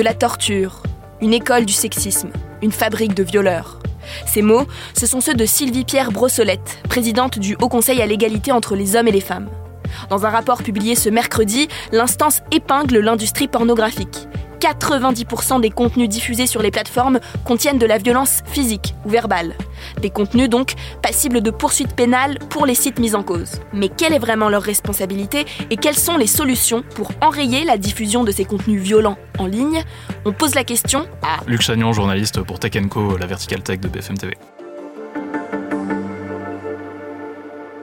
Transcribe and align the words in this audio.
de 0.00 0.04
la 0.04 0.14
torture, 0.14 0.82
une 1.20 1.34
école 1.34 1.66
du 1.66 1.74
sexisme, 1.74 2.30
une 2.62 2.72
fabrique 2.72 3.12
de 3.12 3.22
violeurs. 3.22 3.80
Ces 4.24 4.40
mots, 4.40 4.64
ce 4.98 5.04
sont 5.04 5.20
ceux 5.20 5.34
de 5.34 5.44
Sylvie 5.44 5.84
Pierre 5.84 6.10
Brossolette, 6.10 6.78
présidente 6.88 7.38
du 7.38 7.54
Haut 7.60 7.68
Conseil 7.68 8.00
à 8.00 8.06
l'égalité 8.06 8.50
entre 8.50 8.76
les 8.76 8.96
hommes 8.96 9.08
et 9.08 9.12
les 9.12 9.20
femmes. 9.20 9.50
Dans 10.08 10.24
un 10.24 10.30
rapport 10.30 10.62
publié 10.62 10.94
ce 10.94 11.10
mercredi, 11.10 11.68
l'instance 11.92 12.40
épingle 12.50 13.00
l'industrie 13.00 13.46
pornographique. 13.46 14.26
90% 14.60 15.60
des 15.60 15.70
contenus 15.70 16.08
diffusés 16.08 16.46
sur 16.46 16.62
les 16.62 16.70
plateformes 16.70 17.18
contiennent 17.44 17.78
de 17.78 17.86
la 17.86 17.98
violence 17.98 18.42
physique 18.46 18.94
ou 19.04 19.08
verbale. 19.08 19.54
Des 20.00 20.10
contenus 20.10 20.48
donc 20.48 20.74
passibles 21.02 21.40
de 21.40 21.50
poursuites 21.50 21.94
pénales 21.94 22.38
pour 22.50 22.66
les 22.66 22.74
sites 22.74 22.98
mis 22.98 23.14
en 23.14 23.22
cause. 23.22 23.60
Mais 23.72 23.88
quelle 23.88 24.12
est 24.12 24.18
vraiment 24.18 24.48
leur 24.48 24.62
responsabilité 24.62 25.46
et 25.70 25.76
quelles 25.76 25.98
sont 25.98 26.16
les 26.16 26.26
solutions 26.26 26.84
pour 26.94 27.10
enrayer 27.20 27.64
la 27.64 27.78
diffusion 27.78 28.24
de 28.24 28.30
ces 28.30 28.44
contenus 28.44 28.80
violents 28.80 29.18
en 29.38 29.46
ligne? 29.46 29.82
On 30.24 30.32
pose 30.32 30.54
la 30.54 30.64
question 30.64 31.06
à 31.22 31.40
Luc 31.46 31.62
Chagnon, 31.62 31.92
journaliste 31.92 32.42
pour 32.42 32.58
Tech 32.58 32.72
Co, 32.88 33.16
la 33.16 33.26
vertical 33.26 33.62
tech 33.62 33.80
de 33.80 33.88
BFM 33.88 34.18
TV. 34.18 34.34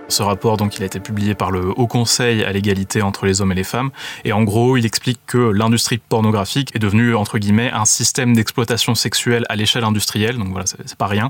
Ce 0.09 0.23
rapport, 0.23 0.55
donc, 0.55 0.77
il 0.77 0.83
a 0.83 0.85
été 0.85 1.01
publié 1.01 1.35
par 1.35 1.51
le 1.51 1.73
Haut 1.75 1.87
Conseil 1.87 2.43
à 2.43 2.53
l'égalité 2.53 3.01
entre 3.01 3.25
les 3.25 3.41
hommes 3.41 3.51
et 3.51 3.55
les 3.55 3.65
femmes. 3.65 3.91
Et 4.23 4.31
en 4.31 4.43
gros, 4.43 4.77
il 4.77 4.85
explique 4.85 5.19
que 5.25 5.37
l'industrie 5.37 5.97
pornographique 5.97 6.73
est 6.73 6.79
devenue, 6.79 7.13
entre 7.13 7.37
guillemets, 7.39 7.71
un 7.71 7.83
système 7.83 8.33
d'exploitation 8.33 8.95
sexuelle 8.95 9.43
à 9.49 9.57
l'échelle 9.57 9.83
industrielle. 9.83 10.37
Donc 10.37 10.47
voilà, 10.49 10.65
c'est 10.65 10.95
pas 10.95 11.07
rien. 11.07 11.29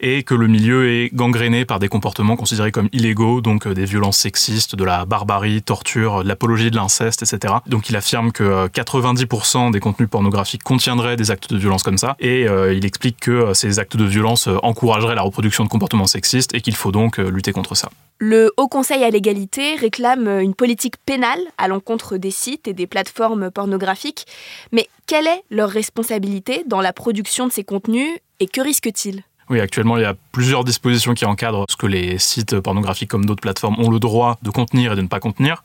Et 0.00 0.22
que 0.22 0.34
le 0.34 0.46
milieu 0.46 0.90
est 0.90 1.14
gangréné 1.14 1.66
par 1.66 1.78
des 1.78 1.88
comportements 1.88 2.36
considérés 2.36 2.72
comme 2.72 2.88
illégaux, 2.92 3.42
donc 3.42 3.66
euh, 3.66 3.74
des 3.74 3.84
violences 3.84 4.16
sexistes, 4.16 4.76
de 4.76 4.84
la 4.84 5.04
barbarie, 5.04 5.62
torture, 5.62 6.22
de 6.22 6.28
l'apologie 6.28 6.70
de 6.70 6.76
l'inceste, 6.76 7.22
etc. 7.22 7.54
Donc 7.66 7.90
il 7.90 7.96
affirme 7.96 8.32
que 8.32 8.66
90% 8.68 9.68
euh, 9.68 9.70
des 9.70 9.80
contenus 9.80 10.08
pornographiques 10.08 10.62
contiendraient 10.62 11.16
des 11.16 11.30
actes 11.30 11.52
de 11.52 11.58
violence 11.58 11.82
comme 11.82 11.98
ça. 11.98 12.16
Et 12.18 12.48
euh, 12.48 12.72
il 12.72 12.86
explique 12.86 13.20
que 13.20 13.52
ces 13.52 13.78
actes 13.78 13.96
de 13.96 14.04
violence 14.04 14.48
encourageraient 14.62 15.14
la 15.14 15.22
reproduction 15.22 15.64
de 15.64 15.68
comportements 15.68 16.06
sexistes 16.06 16.54
et 16.54 16.62
qu'il 16.62 16.76
faut 16.76 16.92
donc 16.92 17.18
lutter 17.18 17.52
contre 17.52 17.74
ça. 17.74 17.90
Le 18.18 18.50
Haut 18.56 18.68
Conseil 18.68 19.04
à 19.04 19.10
l'égalité 19.10 19.74
réclame 19.74 20.26
une 20.40 20.54
politique 20.54 20.96
pénale 21.04 21.40
à 21.58 21.68
l'encontre 21.68 22.16
des 22.16 22.30
sites 22.30 22.66
et 22.66 22.72
des 22.72 22.86
plateformes 22.86 23.50
pornographiques. 23.50 24.26
Mais 24.72 24.88
quelle 25.06 25.26
est 25.26 25.42
leur 25.50 25.68
responsabilité 25.68 26.64
dans 26.66 26.80
la 26.80 26.94
production 26.94 27.46
de 27.46 27.52
ces 27.52 27.64
contenus 27.64 28.18
et 28.40 28.46
que 28.46 28.60
risquent-ils 28.60 29.22
oui, 29.48 29.60
actuellement, 29.60 29.96
il 29.96 30.02
y 30.02 30.04
a 30.04 30.16
plusieurs 30.32 30.64
dispositions 30.64 31.14
qui 31.14 31.24
encadrent 31.24 31.66
ce 31.68 31.76
que 31.76 31.86
les 31.86 32.18
sites 32.18 32.58
pornographiques 32.58 33.08
comme 33.08 33.26
d'autres 33.26 33.42
plateformes 33.42 33.78
ont 33.78 33.90
le 33.90 34.00
droit 34.00 34.38
de 34.42 34.50
contenir 34.50 34.92
et 34.92 34.96
de 34.96 35.02
ne 35.02 35.06
pas 35.06 35.20
contenir. 35.20 35.62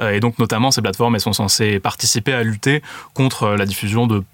Euh, 0.00 0.10
et 0.10 0.18
donc, 0.18 0.40
notamment, 0.40 0.72
ces 0.72 0.82
plateformes, 0.82 1.16
sont 1.20 1.32
censées 1.32 1.78
participer 1.78 2.32
à 2.32 2.42
lutter 2.42 2.82
contre 3.14 3.50
la 3.50 3.66
diffusion 3.66 4.08
de 4.08 4.24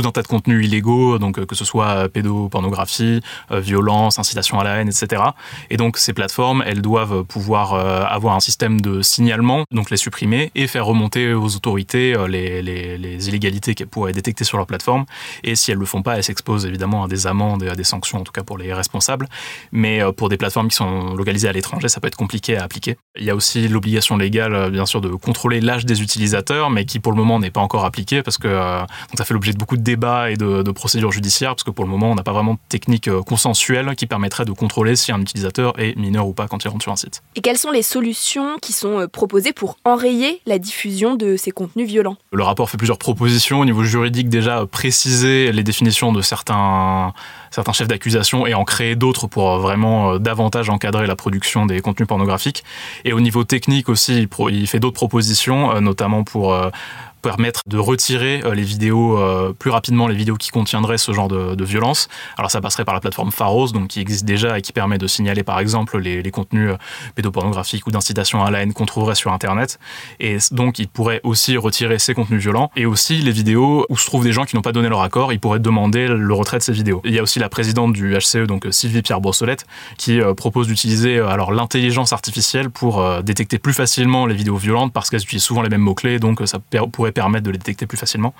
tout 0.00 0.06
un 0.06 0.12
tas 0.12 0.22
de 0.22 0.28
contenus 0.28 0.64
illégaux, 0.64 1.18
donc 1.18 1.38
euh, 1.38 1.46
que 1.46 1.56
ce 1.56 1.64
soit 1.64 1.88
euh, 1.88 2.08
pédopornographie, 2.08 3.20
euh, 3.50 3.58
violence, 3.58 4.20
incitation 4.20 4.60
à 4.60 4.64
la 4.64 4.76
haine, 4.76 4.88
etc. 4.88 5.22
Et 5.70 5.76
donc 5.76 5.98
ces 5.98 6.12
plateformes, 6.12 6.62
elles 6.64 6.82
doivent 6.82 7.24
pouvoir 7.24 7.74
avoir 7.74 8.34
un 8.34 8.40
système 8.40 8.80
de 8.80 9.02
signalement, 9.02 9.64
donc 9.72 9.90
les 9.90 9.96
supprimer 9.96 10.50
et 10.54 10.66
faire 10.66 10.86
remonter 10.86 11.34
aux 11.34 11.56
autorités 11.56 12.14
les, 12.28 13.28
illégalités 13.28 13.74
qu'elles 13.74 13.88
pourraient 13.88 14.12
détecter 14.12 14.44
sur 14.44 14.56
leur 14.56 14.66
plateforme. 14.66 15.04
Et 15.42 15.54
si 15.54 15.70
elles 15.70 15.78
le 15.78 15.86
font 15.86 16.02
pas, 16.02 16.16
elles 16.16 16.24
s'exposent 16.24 16.66
évidemment 16.66 17.04
à 17.04 17.08
des 17.08 17.26
amendes 17.26 17.62
et 17.62 17.68
à 17.68 17.74
des 17.74 17.84
sanctions, 17.84 18.18
en 18.18 18.24
tout 18.24 18.32
cas 18.32 18.42
pour 18.42 18.58
les 18.58 18.72
responsables. 18.72 19.28
Mais 19.72 20.00
pour 20.16 20.28
des 20.28 20.36
plateformes 20.36 20.68
qui 20.68 20.76
sont 20.76 21.14
localisées 21.14 21.48
à 21.48 21.52
l'étranger, 21.52 21.88
ça 21.88 22.00
peut 22.00 22.08
être 22.08 22.16
compliqué 22.16 22.56
à 22.56 22.64
appliquer. 22.64 22.96
Il 23.18 23.24
y 23.24 23.30
a 23.30 23.34
aussi 23.34 23.68
l'obligation 23.68 24.16
légale, 24.16 24.70
bien 24.70 24.86
sûr, 24.86 25.00
de 25.00 25.08
contrôler 25.08 25.60
l'âge 25.60 25.86
des 25.86 26.02
utilisateurs, 26.02 26.70
mais 26.70 26.84
qui 26.84 27.00
pour 27.00 27.12
le 27.12 27.18
moment 27.18 27.38
n'est 27.40 27.50
pas 27.50 27.60
encore 27.60 27.84
appliquée 27.84 28.22
parce 28.22 28.38
que 28.38 28.48
ça 29.16 29.24
fait 29.24 29.34
l'objet 29.34 29.52
de 29.52 29.58
beaucoup 29.58 29.76
de 29.76 29.82
débats 29.88 30.30
et 30.30 30.36
de, 30.36 30.70
procédures 30.72 31.12
judiciaires, 31.12 31.50
parce 31.50 31.62
que 31.62 31.70
pour 31.70 31.84
le 31.84 31.90
moment, 31.90 32.10
on 32.10 32.14
n'a 32.14 32.22
pas 32.22 32.32
vraiment 32.32 32.54
de 32.54 32.58
technique 32.68 33.08
euh, 33.08 33.22
consensuelle 33.22 33.96
qui 33.96 34.06
permettrait 34.06 34.44
de 34.44 34.52
contrôler 34.52 34.96
si 34.96 35.12
un 35.12 35.20
utilisateur 35.20 35.72
est 35.80 35.96
mineur 35.96 36.28
ou 36.28 36.34
pas 36.34 36.46
quand 36.46 36.62
il 36.62 36.68
rentre 36.68 36.82
sur 36.82 36.92
un 36.92 36.96
site. 36.96 37.22
Et 37.36 37.40
quelles 37.40 37.56
sont 37.56 37.70
les 37.70 37.82
solutions 37.82 38.58
qui 38.60 38.74
sont 38.74 39.00
euh, 39.00 39.06
proposées 39.06 39.54
pour 39.54 39.78
enrayer 39.84 40.42
la 40.44 40.58
diffusion 40.58 41.16
de 41.16 41.36
ces 41.36 41.52
contenus 41.52 41.88
violents? 41.88 42.16
Le 42.32 42.42
rapport 42.42 42.68
fait 42.68 42.76
plusieurs 42.76 42.98
propositions 42.98 43.60
au 43.60 43.64
niveau 43.64 43.82
juridique, 43.82 44.28
déjà 44.28 44.66
préciser 44.66 45.52
les 45.52 45.62
définitions 45.62 46.12
de 46.12 46.20
certains, 46.20 47.14
certains 47.50 47.72
chefs 47.72 47.88
d'accusation 47.88 48.46
et 48.46 48.52
en 48.52 48.64
créer 48.64 48.94
d'autres 48.94 49.26
pour 49.26 49.50
euh, 49.50 49.58
vraiment 49.58 50.18
davantage 50.18 50.68
encadrer 50.68 51.06
la 51.06 51.16
production 51.16 51.64
des 51.64 51.80
contenus 51.80 52.08
pornographiques. 52.08 52.62
Et 53.06 53.14
au 53.14 53.20
niveau 53.20 53.44
technique 53.44 53.88
aussi, 53.88 54.28
il 54.50 54.66
fait 54.66 54.80
d'autres 54.80 54.96
propositions, 54.96 55.80
notamment 55.80 56.24
pour 56.24 56.54
permettre 57.22 57.62
de 57.66 57.78
retirer 57.78 58.42
euh, 58.44 58.54
les 58.54 58.62
vidéos 58.62 59.18
euh, 59.18 59.52
plus 59.52 59.70
rapidement, 59.70 60.06
les 60.06 60.14
vidéos 60.14 60.36
qui 60.36 60.50
contiendraient 60.50 60.98
ce 60.98 61.12
genre 61.12 61.28
de, 61.28 61.64
violence. 61.64 62.08
Alors 62.38 62.50
ça 62.50 62.60
passerait 62.60 62.84
par 62.84 62.94
la 62.94 63.00
plateforme 63.00 63.30
Pharos, 63.30 63.72
donc 63.72 63.88
qui 63.88 64.00
existe 64.00 64.24
déjà 64.24 64.58
et 64.58 64.62
qui 64.62 64.72
permet 64.72 64.96
de 64.96 65.06
signaler 65.06 65.42
par 65.42 65.58
exemple 65.58 65.98
les, 65.98 66.30
contenus 66.30 66.70
euh, 66.70 66.76
pédopornographiques 67.14 67.86
ou 67.86 67.90
d'incitation 67.90 68.42
à 68.42 68.50
la 68.50 68.62
haine 68.62 68.72
qu'on 68.72 68.86
trouverait 68.86 69.16
sur 69.16 69.32
Internet. 69.32 69.78
Et 70.20 70.38
donc 70.52 70.78
il 70.78 70.88
pourrait 70.88 71.20
aussi 71.24 71.56
retirer 71.56 71.98
ces 71.98 72.14
contenus 72.14 72.40
violents 72.40 72.70
et 72.76 72.86
aussi 72.86 73.18
les 73.18 73.32
vidéos 73.32 73.84
où 73.90 73.98
se 73.98 74.06
trouvent 74.06 74.24
des 74.24 74.32
gens 74.32 74.44
qui 74.44 74.56
n'ont 74.56 74.62
pas 74.62 74.72
donné 74.72 74.88
leur 74.88 75.02
accord, 75.02 75.32
il 75.32 75.40
pourrait 75.40 75.58
demander 75.58 76.08
le 76.08 76.34
retrait 76.34 76.58
de 76.58 76.62
ces 76.62 76.72
vidéos. 76.72 77.02
Il 77.04 77.12
y 77.12 77.18
a 77.18 77.22
aussi 77.22 77.38
la 77.38 77.48
présidente 77.48 77.92
du 77.92 78.16
HCE, 78.16 78.46
donc 78.46 78.66
Sylvie 78.70 79.02
Pierre 79.02 79.20
Brossolette, 79.20 79.66
qui 79.98 80.20
propose 80.36 80.68
d'utiliser 80.68 81.18
alors 81.18 81.52
l'intelligence 81.52 82.12
artificielle 82.12 82.70
pour 82.70 83.22
détecter 83.22 83.58
plus 83.58 83.74
facilement 83.74 84.26
les 84.26 84.34
vidéos 84.34 84.56
violentes 84.56 84.92
parce 84.92 85.10
qu'elles 85.10 85.22
utilisent 85.22 85.42
souvent 85.42 85.62
les 85.62 85.68
mêmes 85.68 85.82
mots-clés, 85.82 86.18
donc 86.18 86.40
ça 86.46 86.58
pourrait 86.92 87.07
permettre 87.12 87.44
de 87.44 87.50
les 87.50 87.58
détecter 87.58 87.86
plus 87.86 87.98
facilement. 87.98 88.34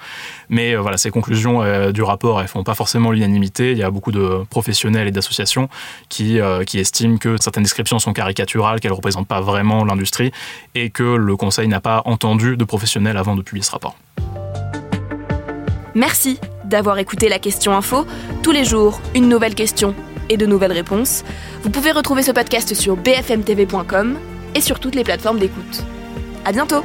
Mais 0.49 0.75
euh, 0.75 0.81
voilà, 0.81 0.97
ces 0.97 1.11
conclusions 1.11 1.63
euh, 1.63 1.93
du 1.93 2.03
rapport, 2.03 2.41
elles 2.41 2.49
font 2.49 2.65
pas 2.65 2.75
forcément 2.75 3.11
l'unanimité. 3.11 3.73
Il 3.73 3.79
y 3.79 3.83
a 3.83 3.91
beaucoup 3.91 4.13
de 4.13 4.45
professionnels 4.51 5.09
et 5.09 5.11
d'associations 5.11 5.69
qui, 6.09 6.41
euh, 6.41 6.65
qui 6.65 6.79
estiment 6.79 7.19
que 7.19 7.37
certaines 7.41 7.63
descriptions 7.63 7.99
sont 7.99 8.13
caricaturales, 8.13 8.81
qu'elles 8.81 8.91
ne 8.91 8.97
représentent 8.97 9.29
pas 9.29 9.41
vraiment 9.41 9.85
l'industrie 9.85 10.33
et 10.75 10.91
que 10.91 11.03
le 11.03 11.37
Conseil 11.37 11.69
n'a 11.69 11.81
pas 11.81 12.03
entendu 12.05 12.57
de 12.57 12.65
professionnels 12.65 13.17
avant 13.17 13.37
de 13.37 13.43
publier 13.43 13.65
ce 13.65 13.71
rapport. 13.71 13.97
Merci 15.95 16.39
d'avoir 16.65 16.99
écouté 16.99 17.29
la 17.29 17.39
question 17.39 17.73
info. 17.73 18.07
Tous 18.43 18.53
les 18.53 18.65
jours, 18.65 19.01
une 19.15 19.29
nouvelle 19.29 19.55
question 19.55 19.95
et 20.29 20.37
de 20.37 20.47
nouvelles 20.47 20.73
réponses. 20.73 21.25
Vous 21.63 21.71
pouvez 21.71 21.93
retrouver 21.93 22.23
ce 22.23 22.33
podcast 22.33 22.75
sur 22.75 22.97
bfmtv.com 22.97 24.17
et 24.55 24.61
sur 24.61 24.79
toutes 24.81 24.95
les 24.95 25.05
plateformes 25.05 25.39
d'écoute. 25.39 25.85
À 26.45 26.53
bientôt! 26.53 26.85